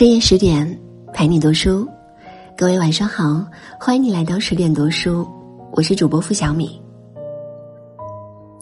[0.00, 0.66] 深夜十点，
[1.12, 1.86] 陪你读书。
[2.56, 3.46] 各位晚上好，
[3.78, 5.28] 欢迎你来到十点读书，
[5.72, 6.80] 我是主播付小米。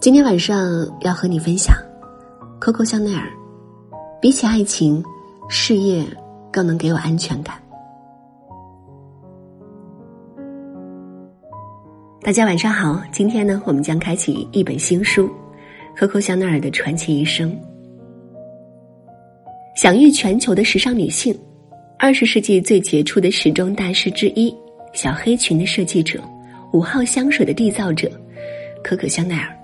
[0.01, 1.73] 今天晚上要和你分享
[2.59, 3.29] ，Coco 香奈儿，
[4.21, 5.01] 比起爱情，
[5.47, 6.05] 事业
[6.51, 7.55] 更能给我安全感。
[12.21, 15.29] 大家晚上好，今天呢，我们将开启一本新书
[15.97, 17.57] ，Coco 香奈儿的传奇一生。
[19.81, 21.33] 享誉全球的时尚女性，
[21.97, 24.53] 二十世纪最杰出的时装大师之一，
[24.91, 26.21] 小黑裙的设计者，
[26.73, 28.11] 五号香水的缔造者，
[28.83, 29.55] 可可香奈儿，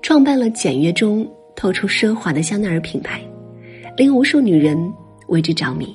[0.00, 3.20] 创办了简约中透出奢华的香奈儿品牌，
[3.98, 4.90] 令无数女人
[5.26, 5.94] 为之着迷。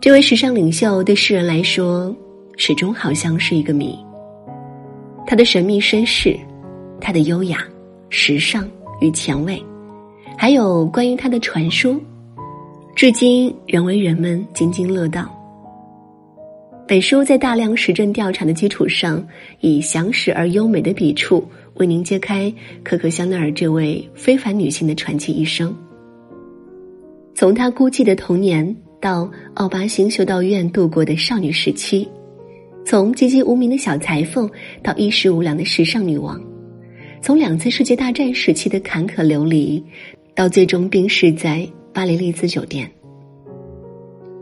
[0.00, 2.12] 这位时尚领袖对世人来说，
[2.56, 3.96] 始终好像是一个谜。
[5.28, 6.36] 她的神秘身世，
[7.00, 7.64] 她的优雅、
[8.08, 8.68] 时尚
[9.00, 9.64] 与前卫。
[10.42, 12.00] 还有关于他的传说，
[12.96, 15.30] 至今仍为人们津津乐道。
[16.88, 19.22] 本书在大量实证调查的基础上，
[19.60, 22.50] 以详实而优美的笔触，为您揭开
[22.82, 25.76] 可可香奈儿这位非凡女性的传奇一生。
[27.34, 32.08] 从她孤寂的童年到奥巴星修道院度过的少女时期，
[32.86, 34.50] 从籍籍无名的小裁缝
[34.82, 36.42] 到衣食无量的时尚女王，
[37.20, 39.84] 从两次世界大战时期的坎坷流离。
[40.40, 42.90] 到最终病逝在巴黎丽兹酒店。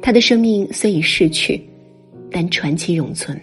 [0.00, 1.60] 他的生命虽已逝去，
[2.30, 3.36] 但传奇永存。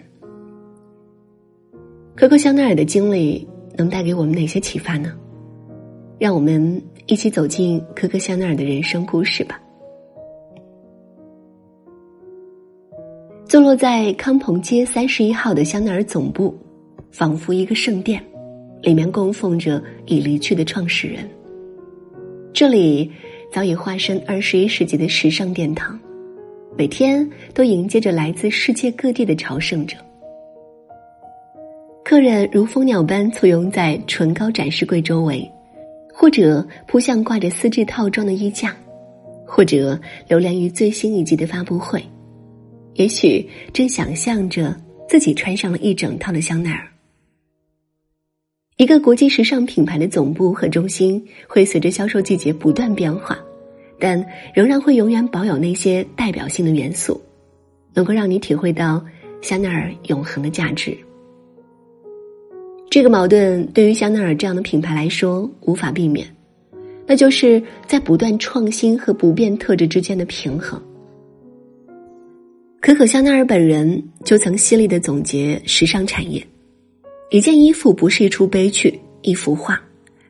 [2.14, 3.46] 可可香奈儿的经历
[3.76, 5.12] 能带给我们哪些启发呢？
[6.18, 9.60] 让我们一起走进可可香奈儿的人生故事吧。
[13.44, 16.56] 坐落在康朋街三十一号的香奈儿总部，
[17.10, 18.24] 仿佛一个圣殿，
[18.80, 21.28] 里面供奉着已离去的创始人。
[22.56, 23.12] 这里
[23.52, 26.00] 早已化身二十一世纪的时尚殿堂，
[26.74, 29.94] 每天都迎接着来自世界各地的朝圣者。
[32.02, 35.46] 客人如蜂鸟般簇拥在唇膏展示柜周围，
[36.14, 38.74] 或者扑向挂着丝质套装的衣架，
[39.46, 42.02] 或者流连于最新一季的发布会，
[42.94, 44.74] 也许正想象着
[45.06, 46.88] 自己穿上了一整套的香奈儿。
[48.76, 53.38] 一个国际时尚品牌的总部和中心会随着销售季节不断变化，
[53.98, 54.22] 但
[54.52, 57.18] 仍然会永远保有那些代表性的元素，
[57.94, 59.02] 能够让你体会到
[59.40, 60.94] 香奈儿永恒的价值。
[62.90, 66.26] 这个矛盾对于香奈儿这样的品牌来说无法避免，
[67.06, 70.78] 那就是在不断创新和不变特质之间的平衡。
[72.82, 76.46] 可可香奈儿本人就曾犀利的总结时尚产业。
[77.28, 79.80] 一件衣服不是一出悲剧，一幅画，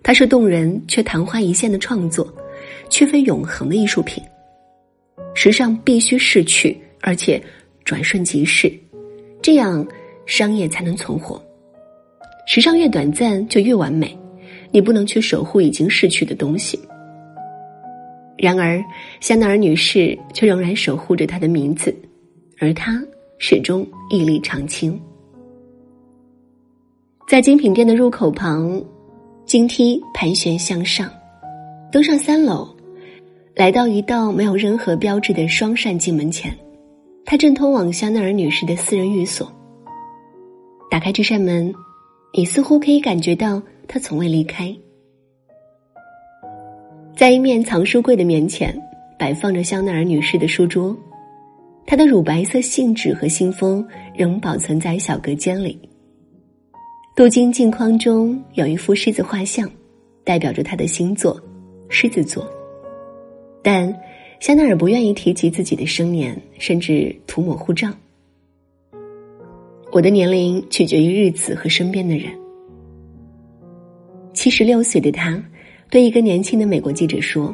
[0.03, 2.33] 它是动人却昙花一现的创作，
[2.89, 4.23] 却非永恒的艺术品。
[5.35, 7.41] 时尚必须逝去，而且
[7.85, 8.73] 转瞬即逝，
[9.43, 9.87] 这样
[10.25, 11.41] 商业才能存活。
[12.47, 14.17] 时尚越短暂就越完美，
[14.71, 16.81] 你不能去守护已经逝去的东西。
[18.39, 18.83] 然而，
[19.21, 21.95] 香奈儿女士却仍然守护着她的名字，
[22.59, 23.03] 而她
[23.39, 24.99] 始终屹立长青。
[27.29, 28.81] 在精品店的入口旁，
[29.47, 31.11] 阶梯盘旋向上，
[31.91, 32.69] 登上三楼，
[33.57, 36.57] 来到一道没有任何标志的双扇进门前，
[37.25, 39.53] 它正通往香奈儿女士的私人寓所。
[40.89, 41.75] 打开这扇门，
[42.33, 44.73] 你似乎可以感觉到她从未离开。
[47.17, 48.73] 在一面藏书柜的面前，
[49.19, 50.97] 摆放着香奈儿女士的书桌，
[51.87, 55.77] 她的乳白色信纸和信封仍保存在小隔间里。
[57.17, 59.67] 镀金镜框中有一幅狮子画像，
[60.23, 61.41] 代表着他的星座——
[61.89, 62.47] 狮子座。
[63.63, 63.91] 但
[64.39, 67.91] 香奈儿不愿意提及自己的生年，甚至涂抹护照。
[69.93, 72.31] 我的年龄取决于日子和身边的人。
[74.35, 75.43] 七十六岁的他，
[75.89, 77.53] 对一个年轻的美国记者说：“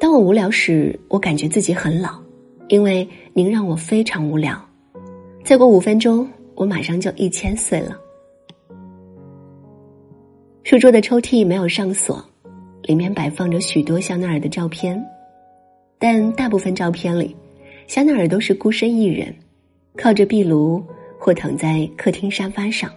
[0.00, 2.20] 当我无聊时，我感觉自己很老，
[2.66, 4.60] 因为您让我非常无聊。
[5.44, 7.96] 再过五分钟，我马上就一千岁了。”
[10.68, 12.22] 书桌的抽屉没有上锁，
[12.82, 15.02] 里面摆放着许多香奈儿的照片，
[15.98, 17.34] 但大部分照片里，
[17.86, 19.34] 香奈儿都是孤身一人，
[19.96, 20.84] 靠着壁炉
[21.18, 22.92] 或躺在客厅沙发上，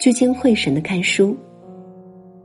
[0.00, 1.36] 聚精会神的看书，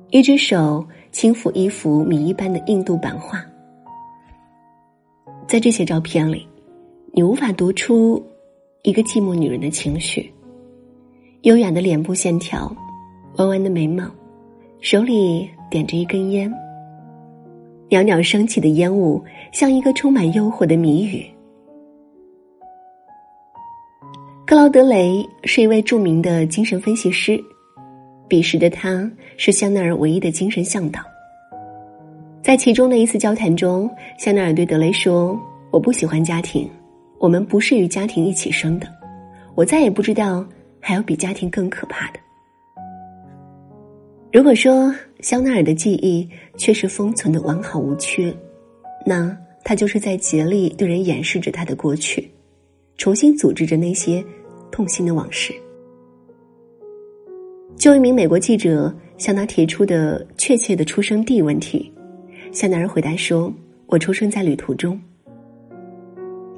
[0.09, 3.41] 一只手轻抚一幅米一般的印度版画。
[5.47, 6.45] 在这些照片里，
[7.13, 8.21] 你无法读出
[8.83, 10.29] 一个寂寞女人的情绪，
[11.43, 12.75] 优雅的脸部线条，
[13.37, 14.03] 弯弯的眉毛。
[14.81, 16.51] 手里点着一根烟，
[17.89, 21.25] 袅袅升起的烟雾，像一个充满诱惑的谜语。
[24.45, 27.39] 克劳德雷是一位著名的精神分析师，
[28.27, 31.01] 彼时的他是香奈儿唯一的精神向导。
[32.43, 33.89] 在其中的一次交谈中，
[34.19, 35.39] 香奈儿对德雷说
[35.71, 36.69] ：“我不喜欢家庭，
[37.17, 38.87] 我们不是与家庭一起生的，
[39.55, 40.45] 我再也不知道
[40.79, 42.19] 还有比家庭更可怕的。”
[44.35, 46.27] 如果说香奈儿的记忆
[46.57, 48.35] 确实封存的完好无缺，
[49.05, 49.33] 那
[49.63, 52.29] 他就是在竭力对人掩饰着他的过去。
[52.97, 54.21] 重新组织着那些
[54.69, 55.53] 痛心的往事。
[57.77, 61.89] 就一名美国记者向他提出的确切的出生地问题，
[62.51, 63.49] 香奈儿回答说
[63.87, 64.99] ：“我出生在旅途中。”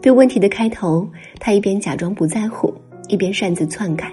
[0.01, 1.07] 对问题的开头，
[1.39, 2.73] 他一边假装不在乎，
[3.07, 4.11] 一边擅自篡改。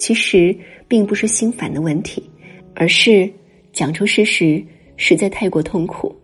[0.00, 0.52] 其实
[0.88, 2.28] 并不是心烦的问题，
[2.76, 3.28] 而是
[3.72, 4.62] 讲出事实
[4.96, 6.14] 实在太过痛苦。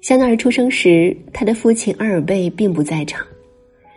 [0.00, 3.26] 香奈儿出生时，他的父亲阿尔贝并不在场，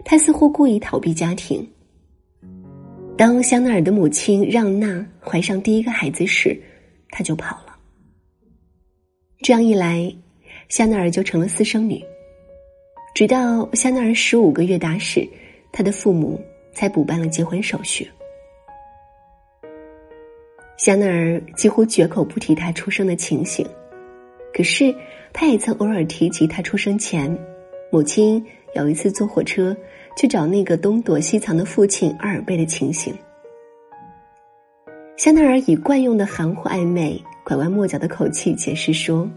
[0.03, 1.65] 他似乎故意逃避家庭。
[3.17, 6.59] 当香奈儿的母亲让娜怀上第一个孩子时，
[7.09, 7.75] 他就跑了。
[9.41, 10.13] 这样一来，
[10.67, 12.03] 香奈儿就成了私生女。
[13.15, 15.27] 直到香奈儿十五个月大时，
[15.71, 16.39] 他的父母
[16.73, 18.07] 才补办了结婚手续。
[20.79, 23.67] 香奈儿几乎绝口不提他出生的情形，
[24.51, 24.95] 可是。
[25.31, 27.37] 他也曾偶尔提及他出生前，
[27.91, 28.43] 母亲
[28.73, 29.77] 有一次坐火车
[30.17, 33.13] 去找那个东躲西藏的父亲阿尔贝的情形。
[35.15, 39.29] 香奈儿以惯用的含糊暧昧、拐弯抹角的口气解释说：“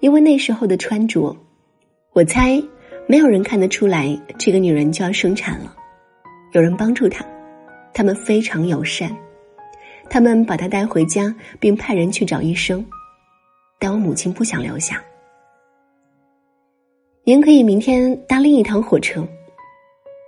[0.00, 1.34] 因为那时候的穿着，
[2.12, 2.62] 我猜
[3.06, 5.74] 没有人看得出来这个女人就要生产了。
[6.52, 7.24] 有人帮助她，
[7.94, 9.16] 他们非常友善，
[10.08, 12.84] 他们把她带回家，并派人去找医生，
[13.78, 15.02] 但我母亲不想留下。”
[17.26, 19.26] 您可以明天搭另一趟火车，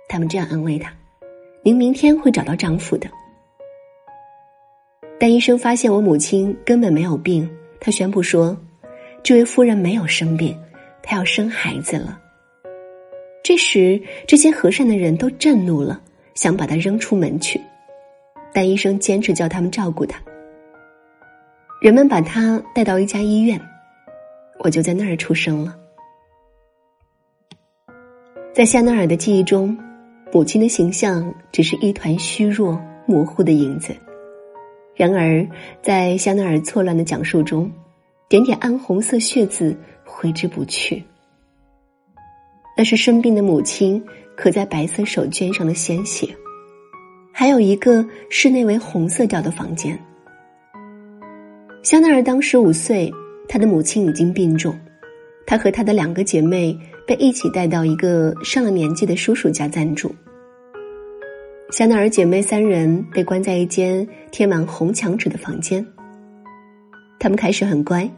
[0.09, 0.91] 他们这样安慰他
[1.61, 3.09] ：“您明天会找到丈夫的。”
[5.19, 7.47] 但医生发现我母亲根本没有病，
[7.79, 8.57] 他宣布说
[9.23, 10.57] ：“这位夫人没有生病，
[11.01, 12.19] 她要生孩子了。”
[13.43, 16.01] 这时，这些和善的人都震怒了，
[16.35, 17.59] 想把她扔出门去，
[18.57, 20.19] 但医生坚持叫他们照顾他。
[21.79, 23.61] 人们把他带到一家医院，
[24.57, 25.75] 我就在那儿出生了。
[28.55, 29.77] 在香奈儿的记忆中，
[30.33, 33.95] 母亲的形象只是一团虚弱、模糊的影子。
[34.95, 35.47] 然而，
[35.83, 37.71] 在香奈儿错乱的讲述中，
[38.27, 41.03] 点点暗红色血渍挥之不去。
[42.75, 44.03] 那是生病的母亲
[44.35, 46.35] 刻在白色手绢上的鲜血，
[47.39, 49.95] 还有一个室内为红色调的房间。
[51.83, 53.13] 香奈儿当时五岁，
[53.47, 54.75] 她的母亲已经病重，
[55.45, 56.75] 她和她的两个姐妹。
[57.05, 60.13] 被一起带到一个上了年纪的叔叔家暂住。
[61.69, 65.85] 香奈儿姐妹三人被关在一间贴满红墙纸的房间。
[67.17, 68.09] 他们开始很乖，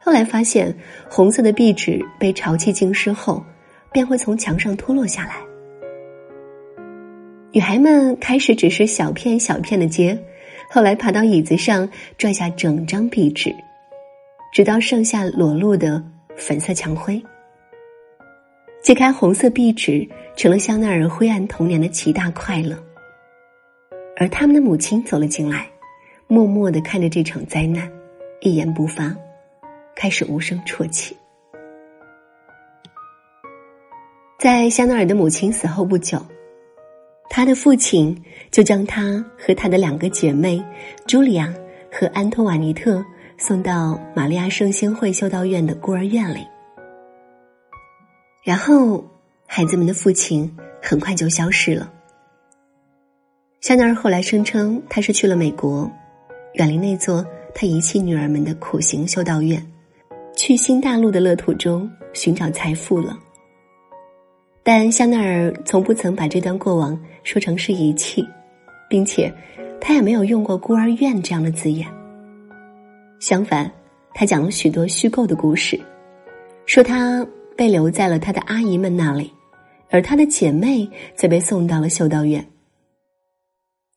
[0.00, 0.74] 后来发现
[1.08, 3.44] 红色的壁纸被潮气浸湿后，
[3.92, 5.36] 便会从墙上脱落下来。
[7.54, 10.18] 女孩们开始只是小片小片的接，
[10.68, 13.54] 后来爬到椅子上拽下整张壁纸，
[14.52, 16.02] 直到剩下裸露的
[16.34, 17.22] 粉色墙灰。
[18.82, 22.76] 揭开红色壁纸，成了香奈儿灰暗童年的极大快乐。
[24.16, 25.64] 而他们的母亲走了进来，
[26.26, 27.88] 默默的看着这场灾难，
[28.40, 29.14] 一言不发，
[29.94, 31.16] 开始无声啜泣。
[34.40, 36.20] 在香奈儿的母亲死后不久，
[37.28, 38.16] 他的父亲
[38.50, 40.62] 就将他和他的两个姐妹
[41.06, 41.52] 茱莉亚
[41.90, 43.04] 和安托瓦尼特
[43.36, 46.46] 送到玛利亚圣心会修道院的孤儿院里。
[48.44, 49.04] 然后，
[49.46, 51.90] 孩子们的父亲很快就消失了。
[53.60, 55.90] 香奈儿后来声称，他是去了美国，
[56.54, 59.66] 远离那座他遗弃女儿们的苦行修道院，
[60.36, 63.18] 去新大陆的乐土中寻找财富了。
[64.64, 68.26] 但香奈儿从不曾把这段过往说成是遗弃，
[68.88, 69.32] 并且
[69.80, 71.86] 他也没有用过孤儿院这样的字眼。
[73.20, 73.70] 相反，
[74.12, 75.80] 他讲了许多虚构的故事，
[76.66, 77.24] 说他。
[77.56, 79.30] 被留在了他的阿姨们那里，
[79.88, 82.44] 而他的姐妹则被送到了修道院。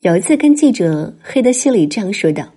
[0.01, 2.47] 有一次跟记者黑德西里这样说道：“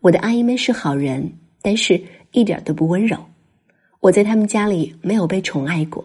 [0.00, 1.28] 我的阿姨们是好人，
[1.60, 3.18] 但是一点都不温柔。
[3.98, 6.04] 我在他们家里没有被宠爱过，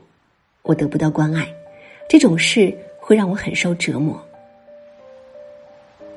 [0.69, 1.51] 我得不到关爱，
[2.07, 4.23] 这种事会让我很受折磨。”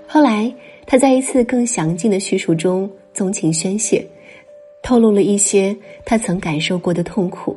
[0.07, 0.55] 后来
[0.85, 4.07] 他在一次更详尽的叙述中纵情宣泄，
[4.83, 7.57] 透露了一些他曾感受过的痛苦。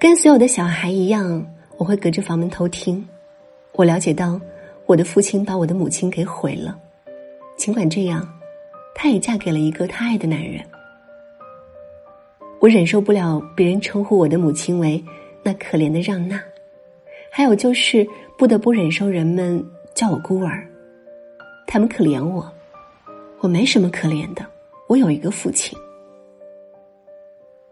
[0.00, 3.06] 跟所有的小孩一样，我会隔着房门偷听。
[3.72, 4.40] 我了解到，
[4.86, 6.74] 我的父亲把我的母亲给毁了。
[7.58, 8.26] 尽管这样，
[8.94, 10.64] 她也嫁给了一个她爱的男人。
[12.60, 15.04] 我忍受不了别人称呼我的母亲为
[15.46, 16.42] 那可怜的让娜，
[17.30, 18.04] 还有就是
[18.36, 20.66] 不得不忍受人们叫我孤儿。
[21.68, 22.52] 他们可怜我，
[23.38, 24.44] 我没什么可怜的。
[24.88, 25.78] 我有一个父亲，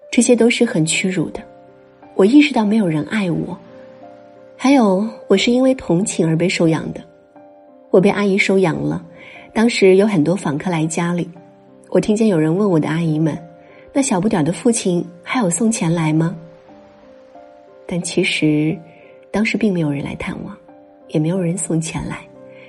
[0.09, 1.40] 这些都是很屈辱的。
[2.14, 3.59] 我意识到没有人爱我，
[4.57, 7.00] 还有我是因为同情而被收养的。
[7.90, 9.04] 我被阿姨收养了，
[9.52, 11.28] 当时有很多访客来家里，
[11.88, 13.37] 我听见有人问我的阿姨们
[13.93, 16.37] ：“那小不点的父亲还有送钱来吗？”
[17.87, 18.79] 但其实，
[19.31, 20.57] 当时并没有人来探望，
[21.09, 22.19] 也没有人送钱来。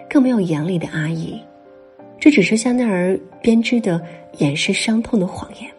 [0.08, 1.42] 更没有眼里的阿姨，
[2.20, 4.00] 这只是香奈儿编织的
[4.38, 5.70] 掩饰伤痛的谎言。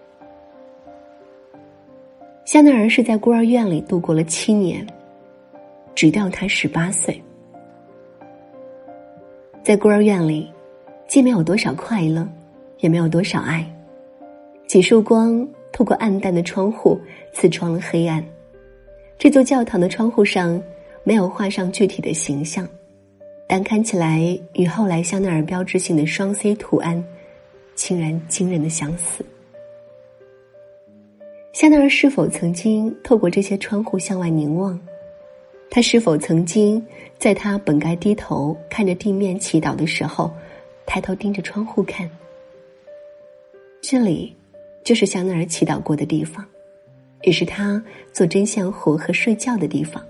[2.44, 4.84] 香奈儿是在孤儿院里度过了七年，
[5.94, 7.18] 直到他十八岁。
[9.62, 10.52] 在孤儿院里，
[11.06, 12.28] 既没有多少快乐，
[12.80, 13.64] 也没有多少爱。
[14.66, 16.98] 几束光透过暗淡的窗户，
[17.32, 18.22] 刺穿了黑暗。
[19.18, 20.62] 这座教堂的窗户上
[21.02, 22.68] 没有画上具体的形象。
[23.48, 27.02] 但看起来与后来香奈儿标志性的双 C 图案，
[27.76, 29.24] 竟然惊人的相似。
[31.52, 34.78] 香奈儿是否曾经透过这些窗户向外凝望？
[35.70, 36.84] 他是否曾经
[37.18, 40.30] 在他本该低头看着地面祈祷的时候，
[40.84, 42.10] 抬头盯着窗户看？
[43.80, 44.34] 这里，
[44.84, 46.44] 就是香奈儿祈祷过的地方，
[47.26, 50.02] 也是他做针线活和睡觉的地方。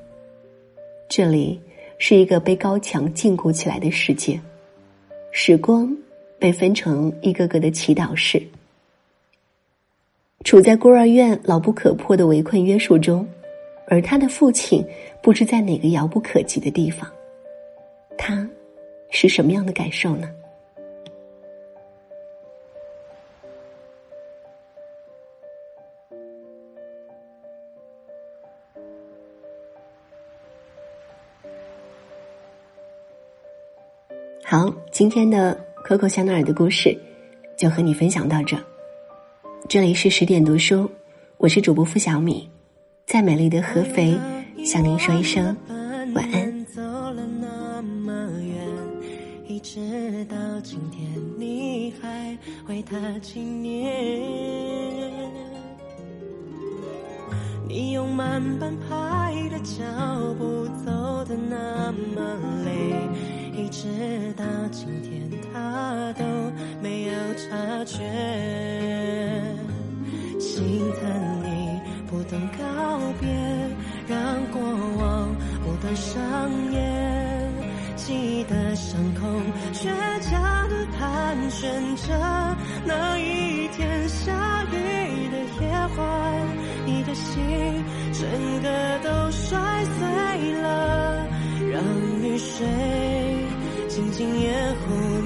[1.08, 1.60] 这里。
[1.98, 4.38] 是一个被高墙禁锢起来的世界，
[5.32, 5.96] 时光
[6.38, 8.38] 被分成一个个的祈祷室。
[10.44, 13.26] 处在孤儿院牢不可破的围困约束中，
[13.88, 14.84] 而他的父亲
[15.22, 17.10] 不知在哪个遥不可及的地方，
[18.18, 18.46] 他
[19.08, 20.30] 是什么样的感受呢？
[34.98, 35.54] 今天的
[35.86, 36.98] Coco 香奈儿的故事
[37.54, 38.56] 就和你分享到这。
[39.68, 40.90] 这里是十点读书，
[41.36, 42.48] 我是主播付小米，
[43.04, 44.18] 在美丽的合肥
[44.64, 45.54] 向您说一声
[46.14, 46.64] 晚安。
[46.74, 48.56] 走了那么远，
[49.46, 51.06] 一直到今天
[51.38, 52.34] 你还
[52.66, 53.92] 为他纪念。
[57.68, 59.74] 你用慢半拍的脚
[60.38, 60.90] 步走
[61.26, 62.96] 得那么累。
[63.56, 63.88] 一直
[64.36, 66.24] 到今天，他都
[66.82, 68.04] 没有察觉，
[70.38, 73.26] 心疼你不懂告别，
[74.06, 74.16] 让
[74.52, 74.60] 过
[74.98, 75.34] 往
[75.64, 77.52] 不断上演，
[77.96, 79.26] 记得伤口
[79.72, 79.88] 倔
[80.20, 82.12] 强的盘旋着
[82.84, 84.74] 那一天下雨
[85.30, 86.46] 的夜晚，
[86.84, 87.34] 你的心
[88.12, 88.28] 整
[88.62, 88.68] 个
[89.02, 89.58] 都摔
[89.98, 91.26] 碎了，
[91.72, 91.82] 让
[92.22, 93.05] 雨水。
[94.18, 95.25] 今夜忽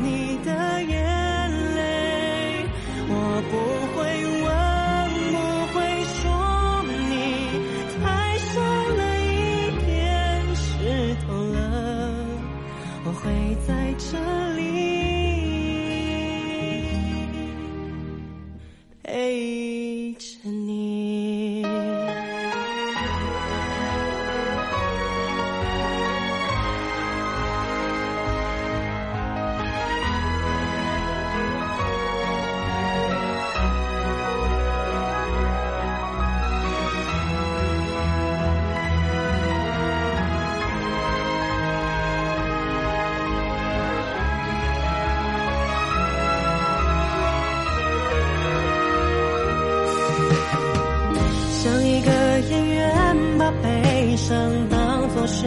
[54.20, 55.46] 生当作是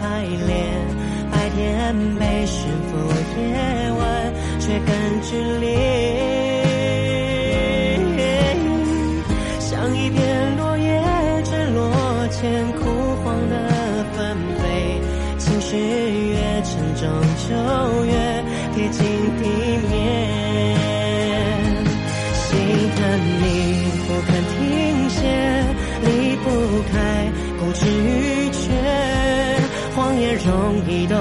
[0.00, 0.58] 排练，
[1.30, 2.98] 白天被驯服，
[3.40, 3.44] 夜
[3.92, 4.02] 晚
[4.58, 4.90] 却更
[5.22, 5.28] 剧
[5.60, 5.66] 烈。
[9.60, 11.00] 像一片落叶
[11.44, 11.78] 坠落
[12.32, 12.78] 前枯
[13.22, 13.54] 黄的
[14.12, 15.00] 纷飞，
[15.38, 17.08] 情绪越沉重
[17.46, 17.54] 就
[18.04, 18.12] 越
[18.74, 18.98] 贴近
[19.38, 19.42] 地
[19.88, 19.90] 面。
[22.34, 22.46] 心
[22.96, 22.98] 疼
[23.40, 23.46] 你
[24.06, 24.58] 不肯停
[25.08, 25.16] 歇，
[26.02, 26.06] 离
[26.36, 26.46] 不
[26.90, 26.92] 开
[27.58, 28.68] 固执与倔。
[29.94, 31.18] 谎言容易懂，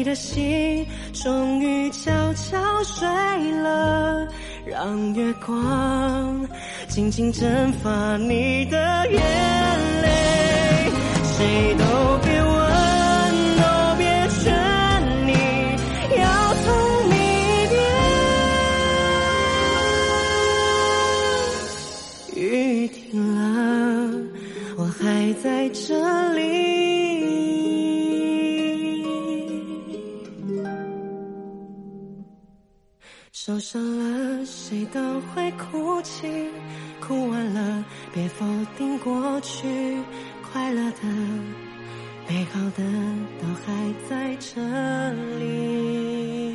[0.00, 3.06] 你的心终于悄悄睡
[3.60, 4.26] 了。
[4.64, 6.48] 让月光
[6.88, 9.20] 静静蒸发你的眼
[10.00, 10.90] 泪，
[11.22, 11.84] 谁都
[12.24, 12.42] 别
[33.72, 36.26] 伤了谁都会哭泣，
[37.00, 38.44] 哭完了别否
[38.76, 39.96] 定过去，
[40.42, 41.06] 快乐的、
[42.28, 42.82] 美好的
[43.40, 44.60] 都还在这
[45.38, 46.50] 里。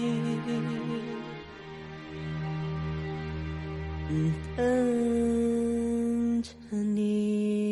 [4.57, 7.64] 等着你。